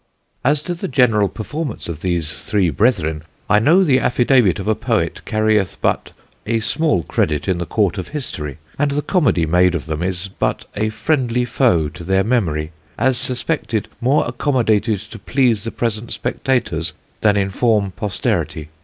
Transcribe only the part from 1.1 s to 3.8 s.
performance of these three brethren, I